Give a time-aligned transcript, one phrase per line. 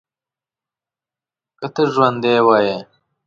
[1.59, 2.71] که ته ژوندی وای.